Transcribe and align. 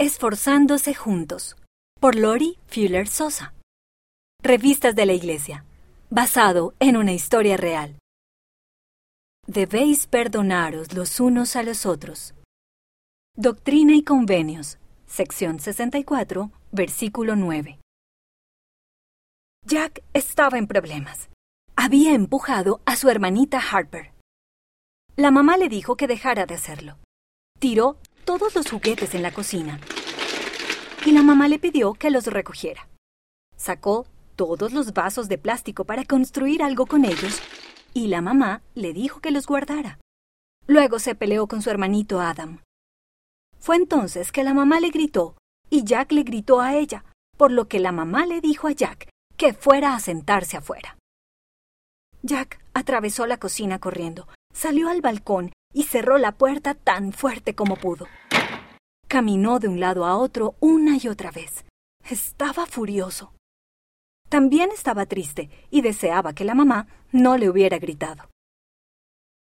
Esforzándose 0.00 0.94
juntos, 0.94 1.56
por 1.98 2.14
Lori 2.14 2.56
Fuller 2.68 3.08
Sosa. 3.08 3.52
Revistas 4.40 4.94
de 4.94 5.06
la 5.06 5.12
Iglesia, 5.12 5.64
basado 6.08 6.72
en 6.78 6.96
una 6.96 7.12
historia 7.12 7.56
real. 7.56 7.98
Debéis 9.48 10.06
perdonaros 10.06 10.92
los 10.92 11.18
unos 11.18 11.56
a 11.56 11.64
los 11.64 11.84
otros. 11.84 12.34
Doctrina 13.34 13.96
y 13.96 14.04
Convenios, 14.04 14.78
sección 15.08 15.58
64, 15.58 16.52
versículo 16.70 17.34
9. 17.34 17.80
Jack 19.66 20.04
estaba 20.12 20.58
en 20.58 20.68
problemas. 20.68 21.28
Había 21.74 22.14
empujado 22.14 22.82
a 22.86 22.94
su 22.94 23.10
hermanita 23.10 23.58
Harper. 23.58 24.12
La 25.16 25.32
mamá 25.32 25.56
le 25.56 25.68
dijo 25.68 25.96
que 25.96 26.06
dejara 26.06 26.46
de 26.46 26.54
hacerlo. 26.54 26.98
Tiró 27.58 27.98
todos 28.28 28.54
los 28.54 28.70
juguetes 28.70 29.14
en 29.14 29.22
la 29.22 29.32
cocina. 29.32 29.80
Y 31.06 31.12
la 31.12 31.22
mamá 31.22 31.48
le 31.48 31.58
pidió 31.58 31.94
que 31.94 32.10
los 32.10 32.26
recogiera. 32.26 32.86
Sacó 33.56 34.04
todos 34.36 34.74
los 34.74 34.92
vasos 34.92 35.30
de 35.30 35.38
plástico 35.38 35.86
para 35.86 36.04
construir 36.04 36.62
algo 36.62 36.84
con 36.84 37.06
ellos 37.06 37.40
y 37.94 38.08
la 38.08 38.20
mamá 38.20 38.60
le 38.74 38.92
dijo 38.92 39.20
que 39.20 39.30
los 39.30 39.46
guardara. 39.46 39.98
Luego 40.66 40.98
se 40.98 41.14
peleó 41.14 41.46
con 41.46 41.62
su 41.62 41.70
hermanito 41.70 42.20
Adam. 42.20 42.60
Fue 43.58 43.76
entonces 43.76 44.30
que 44.30 44.44
la 44.44 44.52
mamá 44.52 44.78
le 44.78 44.90
gritó 44.90 45.38
y 45.70 45.84
Jack 45.84 46.12
le 46.12 46.22
gritó 46.22 46.60
a 46.60 46.74
ella, 46.74 47.06
por 47.38 47.50
lo 47.50 47.66
que 47.66 47.80
la 47.80 47.92
mamá 47.92 48.26
le 48.26 48.42
dijo 48.42 48.68
a 48.68 48.72
Jack 48.72 49.08
que 49.38 49.54
fuera 49.54 49.94
a 49.94 50.00
sentarse 50.00 50.58
afuera. 50.58 50.98
Jack 52.22 52.62
atravesó 52.74 53.26
la 53.26 53.38
cocina 53.38 53.78
corriendo, 53.78 54.28
salió 54.52 54.90
al 54.90 55.00
balcón 55.00 55.50
y 55.72 55.84
cerró 55.84 56.18
la 56.18 56.32
puerta 56.32 56.74
tan 56.74 57.12
fuerte 57.12 57.54
como 57.54 57.76
pudo. 57.76 58.06
Caminó 59.06 59.58
de 59.58 59.68
un 59.68 59.80
lado 59.80 60.04
a 60.04 60.16
otro 60.16 60.54
una 60.60 60.96
y 61.00 61.08
otra 61.08 61.30
vez. 61.30 61.64
Estaba 62.08 62.66
furioso. 62.66 63.32
También 64.28 64.70
estaba 64.70 65.06
triste 65.06 65.50
y 65.70 65.80
deseaba 65.80 66.34
que 66.34 66.44
la 66.44 66.54
mamá 66.54 66.86
no 67.12 67.38
le 67.38 67.48
hubiera 67.48 67.78
gritado. 67.78 68.28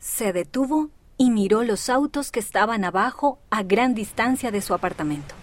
Se 0.00 0.32
detuvo 0.32 0.90
y 1.18 1.30
miró 1.30 1.62
los 1.62 1.88
autos 1.88 2.32
que 2.32 2.40
estaban 2.40 2.84
abajo 2.84 3.38
a 3.50 3.62
gran 3.62 3.94
distancia 3.94 4.50
de 4.50 4.62
su 4.62 4.74
apartamento. 4.74 5.34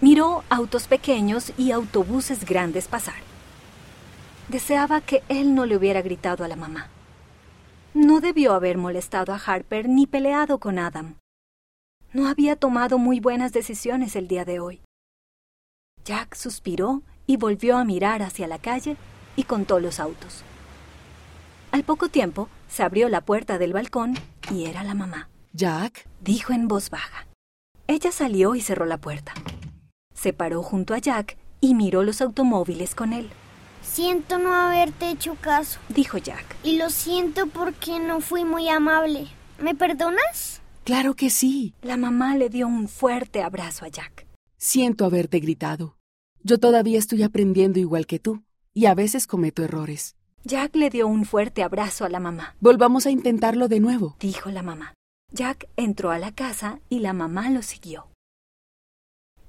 Miró 0.00 0.44
autos 0.50 0.88
pequeños 0.88 1.52
y 1.56 1.70
autobuses 1.70 2.44
grandes 2.44 2.88
pasar. 2.88 3.14
Deseaba 4.48 5.00
que 5.00 5.22
él 5.28 5.54
no 5.54 5.64
le 5.64 5.76
hubiera 5.76 6.02
gritado 6.02 6.44
a 6.44 6.48
la 6.48 6.56
mamá. 6.56 6.90
No 7.94 8.20
debió 8.20 8.54
haber 8.54 8.76
molestado 8.76 9.32
a 9.32 9.36
Harper 9.36 9.88
ni 9.88 10.08
peleado 10.08 10.58
con 10.58 10.80
Adam. 10.80 11.14
No 12.12 12.26
había 12.26 12.56
tomado 12.56 12.98
muy 12.98 13.20
buenas 13.20 13.52
decisiones 13.52 14.16
el 14.16 14.26
día 14.26 14.44
de 14.44 14.58
hoy. 14.58 14.80
Jack 16.04 16.34
suspiró 16.34 17.02
y 17.28 17.36
volvió 17.36 17.76
a 17.76 17.84
mirar 17.84 18.22
hacia 18.22 18.48
la 18.48 18.58
calle 18.58 18.96
y 19.36 19.44
contó 19.44 19.78
los 19.78 20.00
autos. 20.00 20.42
Al 21.70 21.84
poco 21.84 22.08
tiempo 22.08 22.48
se 22.68 22.82
abrió 22.82 23.08
la 23.08 23.20
puerta 23.20 23.58
del 23.58 23.72
balcón 23.72 24.14
y 24.50 24.64
era 24.64 24.82
la 24.82 24.94
mamá. 24.94 25.28
Jack, 25.52 26.08
dijo 26.20 26.52
en 26.52 26.66
voz 26.66 26.90
baja. 26.90 27.28
Ella 27.86 28.10
salió 28.10 28.56
y 28.56 28.60
cerró 28.60 28.86
la 28.86 28.98
puerta. 28.98 29.34
Se 30.14 30.32
paró 30.32 30.64
junto 30.64 30.94
a 30.94 30.98
Jack 30.98 31.36
y 31.60 31.74
miró 31.74 32.02
los 32.02 32.20
automóviles 32.20 32.96
con 32.96 33.12
él. 33.12 33.30
Siento 33.84 34.38
no 34.38 34.52
haberte 34.52 35.10
hecho 35.10 35.36
caso, 35.40 35.78
dijo 35.88 36.18
Jack. 36.18 36.56
Y 36.64 36.78
lo 36.78 36.90
siento 36.90 37.46
porque 37.46 38.00
no 38.00 38.20
fui 38.20 38.44
muy 38.44 38.68
amable. 38.68 39.28
¿Me 39.60 39.74
perdonas? 39.74 40.60
Claro 40.84 41.14
que 41.14 41.30
sí. 41.30 41.74
La 41.82 41.96
mamá 41.96 42.36
le 42.36 42.48
dio 42.48 42.66
un 42.66 42.88
fuerte 42.88 43.42
abrazo 43.42 43.84
a 43.84 43.88
Jack. 43.88 44.26
Siento 44.56 45.04
haberte 45.04 45.38
gritado. 45.38 45.96
Yo 46.42 46.58
todavía 46.58 46.98
estoy 46.98 47.22
aprendiendo 47.22 47.78
igual 47.78 48.06
que 48.06 48.18
tú, 48.18 48.42
y 48.74 48.86
a 48.86 48.94
veces 48.94 49.26
cometo 49.26 49.62
errores. 49.62 50.16
Jack 50.44 50.76
le 50.76 50.90
dio 50.90 51.06
un 51.06 51.24
fuerte 51.24 51.62
abrazo 51.62 52.04
a 52.04 52.10
la 52.10 52.20
mamá. 52.20 52.54
Volvamos 52.60 53.06
a 53.06 53.10
intentarlo 53.10 53.68
de 53.68 53.80
nuevo, 53.80 54.16
dijo 54.20 54.50
la 54.50 54.62
mamá. 54.62 54.92
Jack 55.32 55.68
entró 55.76 56.10
a 56.10 56.18
la 56.18 56.32
casa 56.32 56.80
y 56.90 56.98
la 56.98 57.12
mamá 57.12 57.48
lo 57.48 57.62
siguió. 57.62 58.08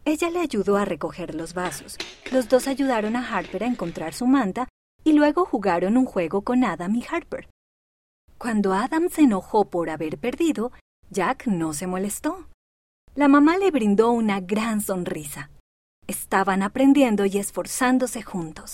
Ella 0.07 0.29
le 0.29 0.39
ayudó 0.39 0.77
a 0.77 0.85
recoger 0.85 1.33
los 1.33 1.55
vasos. 1.55 1.97
Los 2.31 2.47
dos 2.47 2.67
ayudaron 2.67 3.16
a 3.16 3.27
Harper 3.27 3.63
a 3.63 3.67
encontrar 3.67 4.13
su 4.13 4.27
manta 4.27 4.69
y 5.03 5.13
luego 5.13 5.45
jugaron 5.45 5.97
un 5.97 6.05
juego 6.05 6.43
con 6.43 6.63
Adam 6.63 6.95
y 6.95 7.03
Harper. 7.09 7.49
Cuando 8.38 8.73
Adam 8.73 9.09
se 9.09 9.21
enojó 9.21 9.65
por 9.65 9.89
haber 9.89 10.19
perdido, 10.19 10.71
Jack 11.09 11.47
no 11.47 11.73
se 11.73 11.88
molestó. 11.88 12.47
La 13.15 13.27
mamá 13.27 13.57
le 13.57 13.71
brindó 13.71 14.11
una 14.11 14.41
gran 14.41 14.81
sonrisa. 14.81 15.49
Estaban 16.05 16.61
aprendiendo 16.61 17.25
y 17.25 17.39
esforzándose 17.39 18.21
juntos. 18.21 18.73